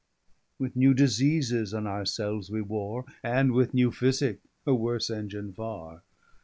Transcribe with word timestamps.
With 0.57 0.75
new 0.75 0.95
diseases 0.95 1.75
on 1.75 1.85
our 1.85 2.05
selves 2.05 2.49
we 2.49 2.59
warre, 2.59 3.05
And 3.23 3.51
with 3.51 3.75
new 3.75 3.91
Physicke, 3.91 4.39
a 4.65 4.73
worse 4.73 5.11
Engin 5.11 5.53
farre. 5.53 6.01